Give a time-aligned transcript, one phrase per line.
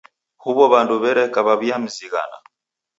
[0.43, 2.37] Huw'o w'andu w'ereka w'aw'iamzighana.